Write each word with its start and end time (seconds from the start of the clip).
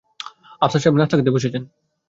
আফসার 0.61 0.81
সাহেব 0.81 0.95
নাশতা 0.97 1.15
খেতে 1.17 1.35
বসেছেন। 1.35 1.63